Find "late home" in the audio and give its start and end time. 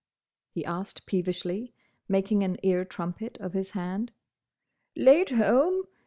4.95-5.83